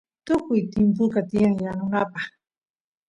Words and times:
tukuy 0.25 0.61
timpusqa 0.73 1.21
tiyan 1.29 1.55
yanunapaq 1.65 2.23